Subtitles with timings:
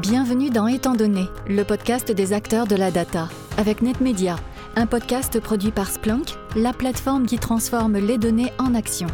[0.00, 3.28] Bienvenue dans Étant donné, le podcast des acteurs de la data,
[3.58, 4.36] avec NetMedia,
[4.74, 9.06] un podcast produit par Splunk, la plateforme qui transforme les données en action.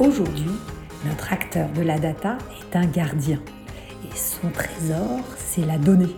[0.00, 0.50] Aujourd'hui,
[1.06, 3.38] notre acteur de la data est un gardien.
[4.04, 6.16] Et son trésor, c'est la donnée.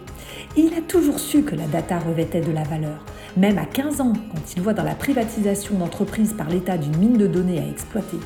[0.56, 3.04] Il a toujours su que la data revêtait de la valeur.
[3.37, 7.17] Même à 15 ans, quand il voit dans la privatisation d'entreprises par l'État d'une mine
[7.17, 8.19] de données à exploiter.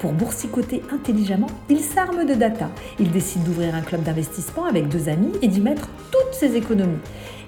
[0.00, 2.68] Pour boursicoter intelligemment, il s'arme de data.
[2.98, 6.98] Il décide d'ouvrir un club d'investissement avec deux amis et d'y mettre toutes ses économies.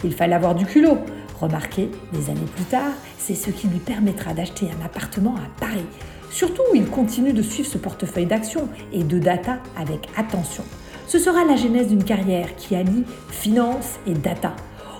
[0.04, 0.96] Il fallait avoir du culot.
[1.38, 5.84] Remarquez, des années plus tard, c'est ce qui lui permettra d'acheter un appartement à Paris.
[6.30, 10.64] Surtout, il continue de suivre ce portefeuille d'actions et de data avec attention.
[11.06, 14.56] Ce sera la genèse d'une carrière qui allie finance et data.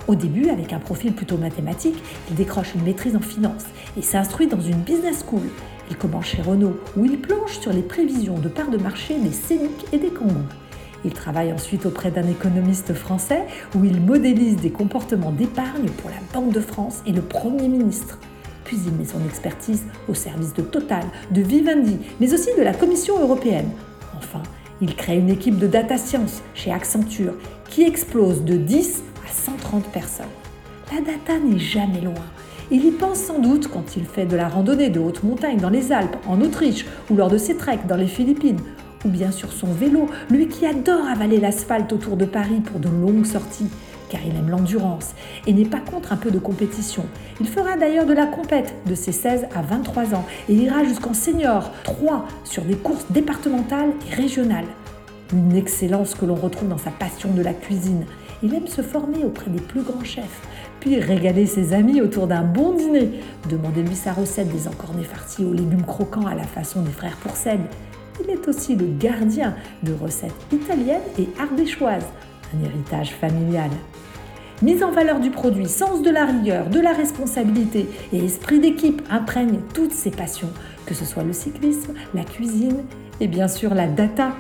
[0.09, 3.65] Au début, avec un profil plutôt mathématique, il décroche une maîtrise en finance
[3.97, 5.43] et s'instruit dans une business school.
[5.91, 9.33] Il commence chez Renault, où il planche sur les prévisions de parts de marché des
[9.33, 10.35] Scénic et des Kangoo.
[11.05, 16.17] Il travaille ensuite auprès d'un économiste français, où il modélise des comportements d'épargne pour la
[16.33, 18.19] Banque de France et le Premier ministre.
[18.65, 22.75] Puis il met son expertise au service de Total, de Vivendi, mais aussi de la
[22.75, 23.71] Commission européenne.
[24.17, 24.43] Enfin,
[24.81, 27.35] il crée une équipe de data science chez Accenture
[27.71, 30.27] qui explose de 10 à 130 personnes.
[30.93, 32.15] La data n'est jamais loin.
[32.71, 35.71] Il y pense sans doute quand il fait de la randonnée de haute montagne dans
[35.71, 38.61] les Alpes, en Autriche, ou lors de ses treks dans les Philippines,
[39.05, 42.89] ou bien sur son vélo, lui qui adore avaler l'asphalte autour de Paris pour de
[42.89, 43.69] longues sorties,
[44.09, 45.15] car il aime l'endurance
[45.47, 47.05] et n'est pas contre un peu de compétition.
[47.41, 51.15] Il fera d'ailleurs de la compète de ses 16 à 23 ans et ira jusqu'en
[51.15, 54.67] senior 3 sur des courses départementales et régionales.
[55.33, 58.07] Une excellence que l'on retrouve dans sa passion de la cuisine.
[58.43, 60.43] Il aime se former auprès des plus grands chefs,
[60.81, 63.21] puis régaler ses amis autour d'un bon dîner.
[63.49, 67.61] Demandez-lui sa recette des encornets farcis aux légumes croquants à la façon des frères Pourcel.
[68.23, 72.07] Il est aussi le gardien de recettes italiennes et ardéchoises,
[72.55, 73.71] un héritage familial.
[74.63, 79.03] Mise en valeur du produit, sens de la rigueur, de la responsabilité et esprit d'équipe
[79.11, 80.51] imprègnent toutes ses passions,
[80.87, 82.85] que ce soit le cyclisme, la cuisine
[83.21, 84.33] et bien sûr la data.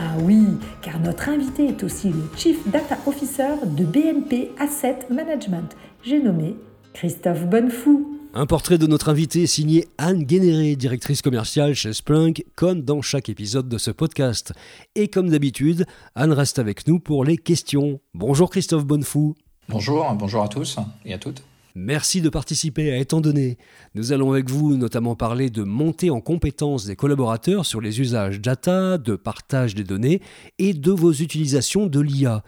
[0.00, 0.46] Ah oui,
[0.80, 5.76] car notre invité est aussi le Chief Data Officer de BNP Asset Management.
[6.04, 6.54] J'ai nommé
[6.94, 8.16] Christophe Bonnefou.
[8.32, 13.28] Un portrait de notre invité signé Anne Guénéré, directrice commerciale chez Splunk, comme dans chaque
[13.28, 14.52] épisode de ce podcast.
[14.94, 17.98] Et comme d'habitude, Anne reste avec nous pour les questions.
[18.14, 19.34] Bonjour Christophe Bonnefou.
[19.68, 20.76] Bonjour, bonjour à tous
[21.06, 21.42] et à toutes.
[21.80, 23.56] Merci de participer à Étant donné.
[23.94, 28.40] Nous allons avec vous notamment parler de montée en compétence des collaborateurs sur les usages
[28.40, 30.20] data, de partage des données
[30.58, 32.42] et de vos utilisations de l'IA.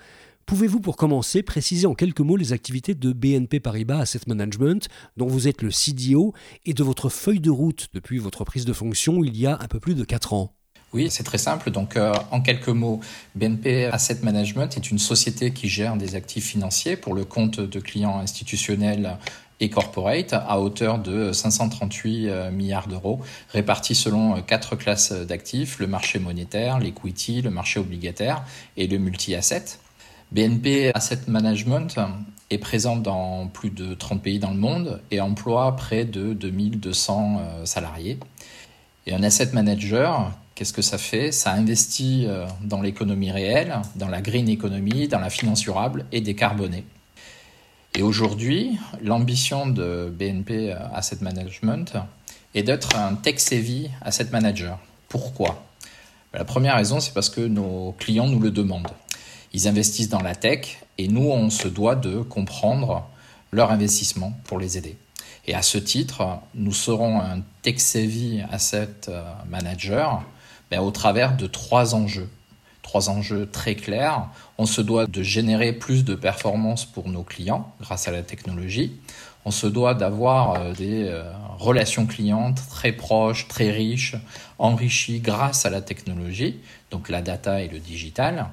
[0.46, 5.28] Pouvez-vous pour commencer préciser en quelques mots les activités de BNP Paribas Asset Management dont
[5.28, 6.34] vous êtes le CDO
[6.66, 9.68] et de votre feuille de route depuis votre prise de fonction il y a un
[9.68, 10.59] peu plus de 4 ans?
[10.92, 11.70] Oui, c'est très simple.
[11.70, 13.00] Donc, euh, en quelques mots,
[13.36, 17.80] BNP Asset Management est une société qui gère des actifs financiers pour le compte de
[17.80, 19.16] clients institutionnels
[19.60, 23.20] et corporate à hauteur de 538 euh, milliards d'euros,
[23.50, 28.44] répartis selon euh, quatre classes d'actifs, le marché monétaire, l'equity, le marché obligataire
[28.76, 29.78] et le multi-asset.
[30.32, 32.00] BNP Asset Management
[32.50, 37.64] est présent dans plus de 30 pays dans le monde et emploie près de 2200
[37.64, 38.18] salariés.
[39.06, 41.32] Et un asset manager Qu'est-ce que ça fait?
[41.32, 46.20] Ça investit euh, dans l'économie réelle, dans la green economy, dans la finance durable et
[46.20, 46.84] décarbonée.
[47.94, 51.94] Et aujourd'hui, l'ambition de BNP Asset Management
[52.54, 54.78] est d'être un tech-savvy asset manager.
[55.08, 55.64] Pourquoi?
[56.34, 58.92] La première raison, c'est parce que nos clients nous le demandent.
[59.54, 63.08] Ils investissent dans la tech et nous, on se doit de comprendre
[63.50, 64.98] leur investissement pour les aider.
[65.46, 68.90] Et à ce titre, nous serons un tech-savvy asset
[69.48, 70.22] manager
[70.70, 72.28] ben, au travers de trois enjeux.
[72.82, 74.28] Trois enjeux très clairs.
[74.58, 78.92] On se doit de générer plus de performances pour nos clients grâce à la technologie.
[79.44, 81.22] On se doit d'avoir euh, des euh,
[81.58, 84.16] relations clients très proches, très riches,
[84.58, 86.58] enrichies grâce à la technologie,
[86.90, 88.48] donc la data et le digital,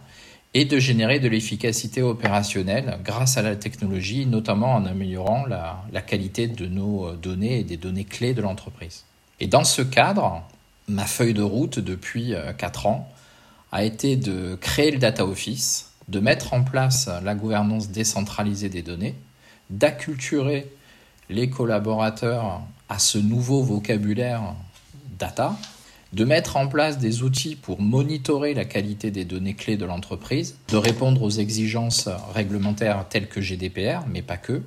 [0.53, 6.01] et de générer de l'efficacité opérationnelle grâce à la technologie, notamment en améliorant la, la
[6.01, 9.03] qualité de nos données et des données clés de l'entreprise.
[9.39, 10.44] Et dans ce cadre,
[10.88, 13.10] ma feuille de route depuis 4 euh, ans
[13.72, 18.81] a été de créer le Data Office, de mettre en place la gouvernance décentralisée des
[18.81, 19.16] données,
[19.69, 20.72] d'acculturer
[21.30, 24.56] les collaborateurs à ce nouveau vocabulaire
[25.19, 25.57] data,
[26.13, 30.56] de mettre en place des outils pour monitorer la qualité des données clés de l'entreprise,
[30.69, 34.63] de répondre aux exigences réglementaires telles que GDPR, mais pas que,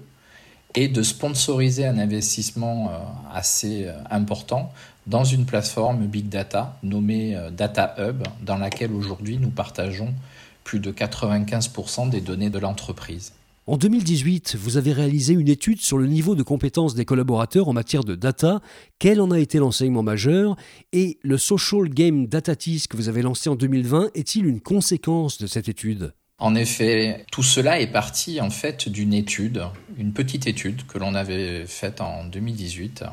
[0.75, 2.99] et de sponsoriser un investissement euh,
[3.33, 4.73] assez euh, important
[5.11, 10.15] dans une plateforme big data nommée euh, Data Hub, dans laquelle aujourd'hui nous partageons
[10.63, 13.33] plus de 95% des données de l'entreprise.
[13.67, 17.73] En 2018, vous avez réalisé une étude sur le niveau de compétences des collaborateurs en
[17.73, 18.61] matière de data.
[18.99, 20.57] Quel en a été l'enseignement majeur?
[20.93, 25.47] Et le Social Game Data que vous avez lancé en 2020 est-il une conséquence de
[25.47, 26.15] cette étude?
[26.39, 29.63] En effet, tout cela est parti en fait d'une étude,
[29.99, 33.05] une petite étude que l'on avait faite en 2018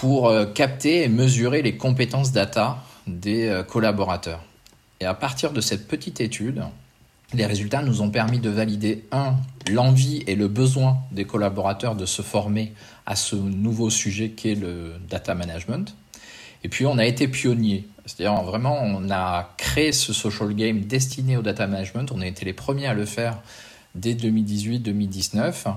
[0.00, 4.42] pour euh, capter et mesurer les compétences data des euh, collaborateurs.
[4.98, 6.62] Et à partir de cette petite étude,
[7.34, 9.34] les résultats nous ont permis de valider, un,
[9.70, 12.72] l'envie et le besoin des collaborateurs de se former
[13.04, 15.94] à ce nouveau sujet qu'est le data management.
[16.64, 21.36] Et puis on a été pionnier, c'est-à-dire vraiment on a créé ce social game destiné
[21.36, 23.36] au data management, on a été les premiers à le faire
[23.94, 25.74] dès 2018-2019.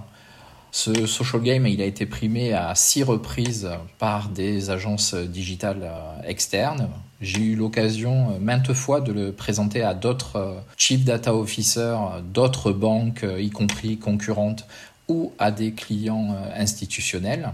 [0.75, 5.87] Ce social game, il a été primé à six reprises par des agences digitales
[6.25, 6.89] externes.
[7.21, 13.23] J'ai eu l'occasion maintes fois de le présenter à d'autres chief data officers, d'autres banques,
[13.37, 14.65] y compris concurrentes,
[15.07, 17.53] ou à des clients institutionnels.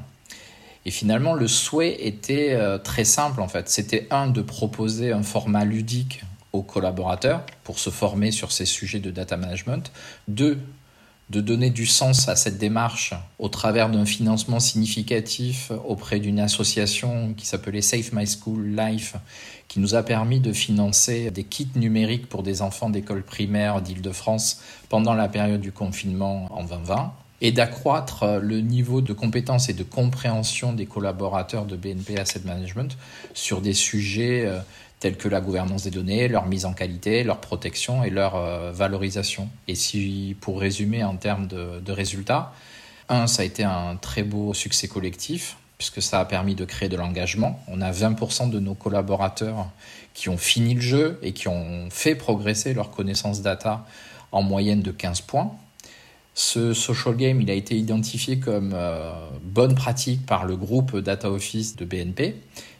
[0.85, 3.69] Et finalement, le souhait était euh, très simple en fait.
[3.69, 6.23] C'était un de proposer un format ludique
[6.53, 9.91] aux collaborateurs pour se former sur ces sujets de data management.
[10.27, 10.57] Deux,
[11.29, 17.33] de donner du sens à cette démarche au travers d'un financement significatif auprès d'une association
[17.35, 19.15] qui s'appelait Save My School Life,
[19.67, 24.61] qui nous a permis de financer des kits numériques pour des enfants d'école primaire d'Île-de-France
[24.89, 29.73] pendant la période du confinement en 2020 et d'accroître euh, le niveau de compétence et
[29.73, 32.97] de compréhension des collaborateurs de BNP Asset Management
[33.33, 34.59] sur des sujets euh,
[34.99, 38.71] tels que la gouvernance des données, leur mise en qualité, leur protection et leur euh,
[38.71, 39.49] valorisation.
[39.67, 42.53] Et si, pour résumer en termes de, de résultats,
[43.07, 46.89] un, ça a été un très beau succès collectif puisque ça a permis de créer
[46.89, 47.63] de l'engagement.
[47.69, 49.69] On a 20% de nos collaborateurs
[50.13, 53.85] qui ont fini le jeu et qui ont fait progresser leur connaissance data
[54.33, 55.55] en moyenne de 15 points.
[56.33, 61.29] Ce social game, il a été identifié comme euh, bonne pratique par le groupe Data
[61.29, 62.35] Office de BNP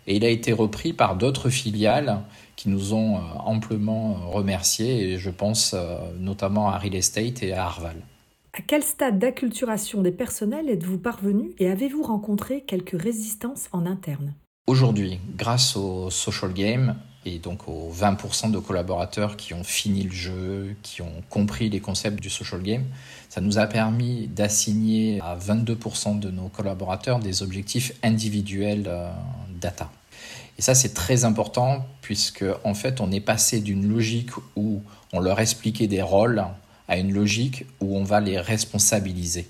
[0.08, 2.22] et il a été repris par d'autres filiales
[2.56, 5.12] qui nous ont euh, amplement euh, remerciés.
[5.12, 5.76] Et je pense
[6.20, 7.98] notamment à Real Estate et à Arval.
[8.54, 14.34] À quel stade d'acculturation des personnels êtes-vous parvenu et avez-vous rencontré quelques résistances en interne?
[14.68, 16.96] Aujourd'hui, grâce au social game,
[17.30, 21.80] et donc aux 20% de collaborateurs qui ont fini le jeu, qui ont compris les
[21.80, 22.86] concepts du social game,
[23.30, 29.12] ça nous a permis d'assigner à 22% de nos collaborateurs des objectifs individuels euh,
[29.62, 29.90] data.
[30.58, 34.82] Et ça, c'est très important puisque, en fait, on est passé d'une logique où
[35.14, 36.44] on leur expliquait des rôles
[36.88, 39.48] à une logique où on va les responsabiliser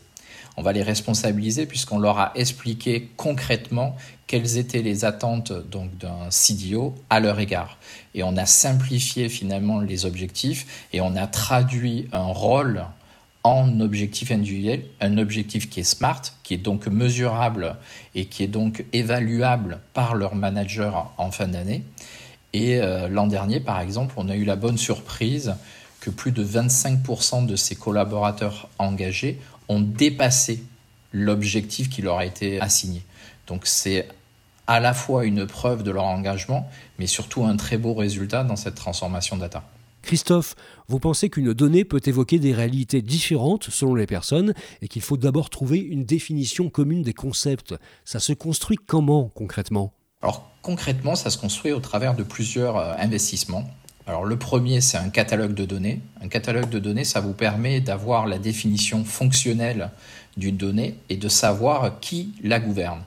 [0.60, 3.96] on va les responsabiliser puisqu'on leur a expliqué concrètement
[4.28, 7.78] quelles étaient les attentes donc d'un CDO à leur égard.
[8.14, 12.84] Et on a simplifié finalement les objectifs et on a traduit un rôle
[13.46, 17.78] en objectif individuel, un objectif qui est smart, qui est donc mesurable
[18.14, 21.84] et qui est donc évaluable par leur manager en fin d'année.
[22.52, 25.56] Et euh, l'an dernier, par exemple, on a eu la bonne surprise
[26.02, 30.64] que plus de 25% de ces collaborateurs engagés ont dépassé
[31.14, 33.04] l'objectif qui leur a été assigné.
[33.48, 34.08] Donc c'est
[34.68, 36.70] à la fois une preuve de leur engagement,
[37.00, 39.64] mais surtout un très beau résultat dans cette transformation data.
[40.02, 40.56] Christophe,
[40.88, 45.18] vous pensez qu'une donnée peut évoquer des réalités différentes selon les personnes et qu'il faut
[45.18, 47.76] d'abord trouver une définition commune des concepts.
[48.06, 49.92] Ça se construit comment concrètement?
[50.22, 53.70] Alors concrètement, ça se construit au travers de plusieurs euh, investissements.
[54.10, 56.02] Alors le premier, c'est un catalogue de données.
[56.20, 59.92] Un catalogue de données, ça vous permet d'avoir la définition fonctionnelle
[60.36, 63.04] d'une donnée et de savoir qui la gouverne,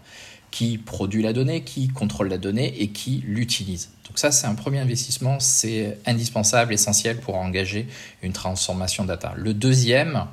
[0.52, 3.90] qui produit la donnée, qui contrôle la donnée et qui l'utilise.
[4.06, 7.88] Donc ça, c'est un premier investissement, c'est indispensable, essentiel pour engager
[8.22, 9.32] une transformation data.
[9.36, 10.26] Le deuxième,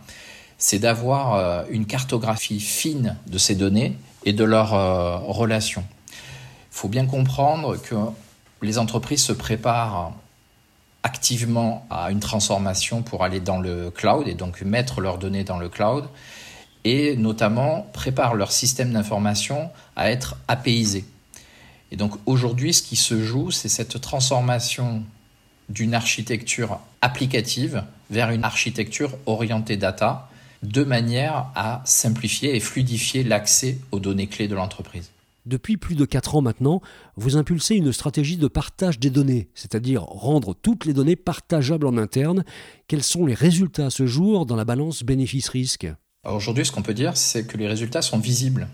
[0.60, 5.84] c'est d'avoir euh, une cartographie fine de ces données et de leurs euh, relations.
[6.12, 7.96] Il faut bien comprendre que
[8.62, 10.14] les entreprises se préparent
[11.90, 15.70] à une transformation pour aller dans le cloud et donc mettre leurs données dans le
[15.70, 16.06] cloud
[16.84, 21.06] et notamment préparent leur système d'information à être apaisé.
[21.92, 25.04] Et donc aujourd'hui, ce qui se joue, c'est cette transformation
[25.70, 30.30] d'une architecture applicative vers une architecture orientée data
[30.64, 35.12] de manière à simplifier et fluidifier l'accès aux données clés de l'entreprise.
[35.50, 36.80] Depuis plus de 4 ans maintenant,
[37.16, 41.98] vous impulsez une stratégie de partage des données, c'est-à-dire rendre toutes les données partageables en
[41.98, 42.44] interne.
[42.88, 45.88] Quels sont les résultats à ce jour dans la balance bénéfice-risque?
[46.24, 48.68] Aujourd'hui, ce qu'on peut dire, c'est que les résultats sont visibles.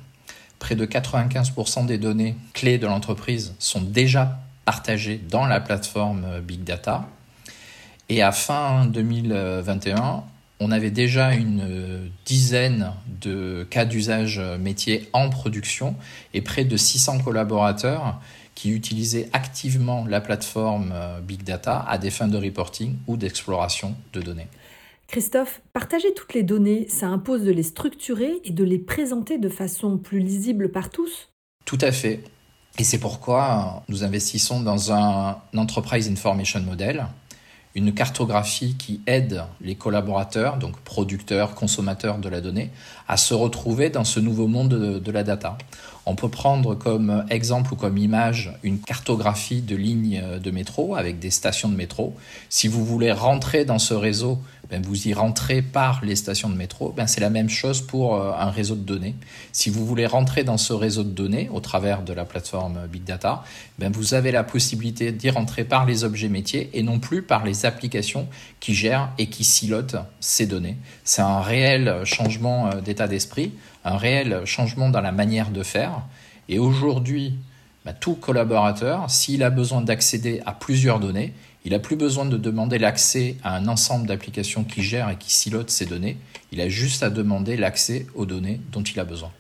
[0.60, 6.64] près de 95% des données clés de l'entreprise sont déjà partagées dans la plateforme Big
[6.64, 7.08] Data.
[8.10, 10.24] Et à fin 2021,
[10.60, 15.96] on avait déjà une dizaine de cas d'usage métier en production
[16.34, 18.22] et près de 600 collaborateurs
[18.56, 20.94] qui utilisaient activement la plateforme
[21.28, 24.48] Big Data à des fins de reporting ou d'exploration de données.
[25.08, 29.50] Christophe, partager toutes les données, ça impose de les structurer et de les présenter de
[29.50, 31.30] façon plus lisible par tous?
[31.66, 32.24] Tout à fait.
[32.80, 37.06] Et c'est pourquoi nous investissons dans un Enterprise Information Model,
[37.76, 42.72] une cartographie qui aide les collaborateurs, donc producteurs, consommateurs de la donnée,
[43.10, 45.58] à se retrouver dans ce nouveau monde de, la data.
[46.06, 51.20] On peut prendre comme exemple ou comme image une cartographie de lignes de métro avec
[51.20, 52.16] des stations de métro.
[52.50, 56.56] Si vous voulez rentrer dans ce réseau ben, vous y rentrez par les stations de
[56.56, 59.16] métro, ben, c'est la même chose pour euh, un réseau de données.
[59.52, 63.04] Si vous voulez rentrer dans ce réseau de données au travers de la plateforme Big
[63.04, 63.44] Data,
[63.80, 67.46] ben, vous avez la possibilité d'y rentrer par les objets métiers et non plus par
[67.46, 68.28] les applications
[68.60, 70.78] qui gèrent et qui silotent ces données.
[71.04, 73.54] C'est un réel changement euh, d'état d'esprit,
[73.84, 76.02] un réel changement dans la manière de faire.
[76.50, 77.38] Et aujourd'hui,
[77.94, 81.34] tout collaborateur, s'il a besoin d'accéder à plusieurs données,
[81.66, 85.34] il n'a plus besoin de demander l'accès à un ensemble d'applications qui gèrent et qui
[85.34, 86.18] silotent ces données.
[86.52, 89.32] Il a juste à demander l'accès aux données dont il a besoin.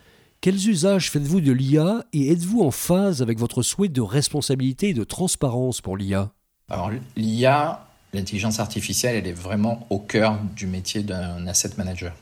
[0.42, 4.94] Quels usages faites-vous de l'IA et êtes-vous en phase avec votre souhait de responsabilité et
[4.94, 6.32] de transparence pour l'IA
[6.70, 12.14] Alors l'IA, l'intelligence artificielle, elle est vraiment au cœur du métier d'un asset manager.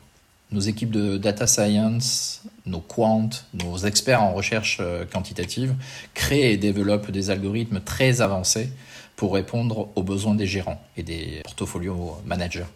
[0.52, 5.76] Nos équipes de data science, nos quants, nos experts en recherche euh, quantitative
[6.14, 8.70] créent et développent des algorithmes très avancés
[9.16, 12.68] pour répondre aux besoins des gérants et des portfolio managers.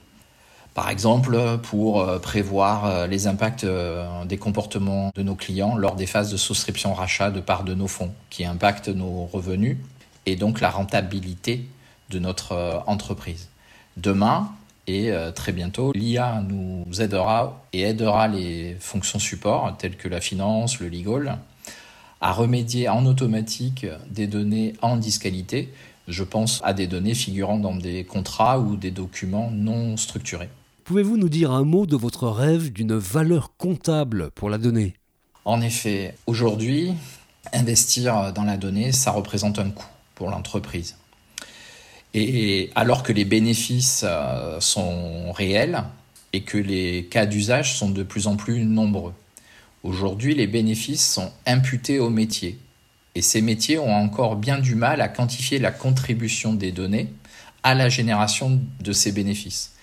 [0.74, 3.66] Par exemple, pour euh, prévoir euh, les impacts
[4.26, 7.88] des comportements de nos clients lors des phases de souscription rachat de part de nos
[7.88, 9.78] fonds, qui impactent nos revenus
[10.26, 11.68] et donc la rentabilité
[12.10, 13.50] de notre entreprise.
[13.98, 14.52] Demain
[14.88, 20.80] et très bientôt, l'IA nous aidera et aidera les fonctions support telles que la finance,
[20.80, 21.40] le legal,
[22.22, 25.70] à remédier en automatique des données en disqualité
[26.08, 30.50] je pense à des données figurant dans des contrats ou des documents non structurés.
[30.86, 34.96] Pouvez-vous nous dire un mot de votre rêve d'une valeur comptable pour la donnée?
[35.44, 36.94] En effet, aujourd'hui,
[37.54, 40.96] investir dans la donnée, ça représente un coût pour l'entreprise.
[42.14, 45.84] Et alors que les bénéfices euh, sont réels
[46.34, 49.14] et que les cas d'usage sont de plus en plus nombreux,
[49.84, 52.58] aujourd'hui les bénéfices sont imputés au métier
[53.18, 57.12] et ces métiers ont encore bien du mal à quantifier la contribution des données
[57.64, 59.74] à la génération de ces bénéfices.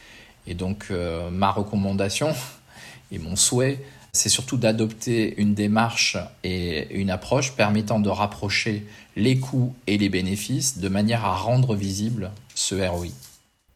[0.46, 2.32] Et donc euh, ma recommandation
[3.12, 3.80] et mon souhait,
[4.14, 10.08] c'est surtout d'adopter une démarche et une approche permettant de rapprocher les coûts et les
[10.08, 13.08] bénéfices de manière à rendre visible ce ROI.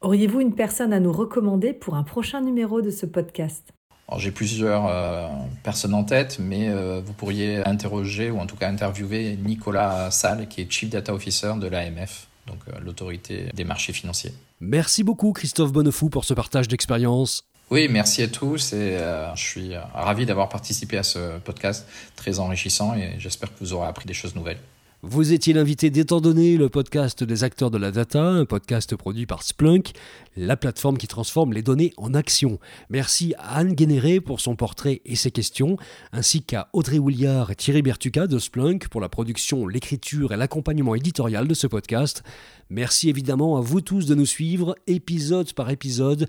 [0.01, 3.73] Auriez-vous une personne à nous recommander pour un prochain numéro de ce podcast?
[4.17, 5.29] J'ai plusieurs euh,
[5.63, 10.49] personnes en tête, mais euh, vous pourriez interroger ou en tout cas interviewer Nicolas Salle,
[10.49, 14.33] qui est Chief Data Officer de l'AMF, donc euh, l'autorité des marchés financiers.
[14.61, 17.45] Merci beaucoup Christophe Bonnefou pour ce partage d'expérience.
[17.71, 18.97] Oui, merci à tous et
[19.35, 23.89] je suis ravi d'avoir participé à ce podcast très enrichissant et j'espère que vous aurez
[23.89, 24.59] appris des choses nouvelles.
[25.03, 29.27] Vous étiez l'invité d'Étant donné, le podcast des acteurs de la data, un podcast produit
[29.27, 29.93] par Splunk,
[30.37, 32.59] la plateforme qui transforme les données en action.
[32.91, 35.77] Merci à Anne Guénéré pour son portrait et ses questions,
[36.11, 40.97] ainsi qu'à Audrey Williard et Thierry Bertuca de Splunk pour la production, l'écriture et l'accompagnement
[40.97, 42.25] éditorial de ce podcast.
[42.69, 46.29] Merci évidemment à vous tous de nous suivre, épisode par épisode.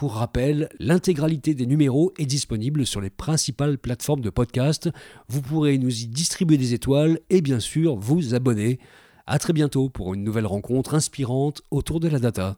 [0.00, 4.88] Pour rappel, l'intégralité des numéros est disponible sur les principales plateformes de podcast.
[5.28, 8.78] Vous pourrez nous y distribuer des étoiles et bien sûr vous abonner.
[9.26, 12.56] A très bientôt pour une nouvelle rencontre inspirante autour de la data.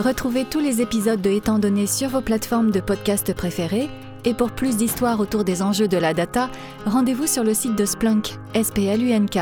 [0.00, 3.88] Retrouvez tous les épisodes de Étant donné sur vos plateformes de podcast préférées.
[4.24, 6.50] Et pour plus d'histoires autour des enjeux de la data,
[6.84, 9.38] rendez-vous sur le site de Splunk, S-P-L-U-N-K.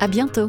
[0.00, 0.48] À bientôt!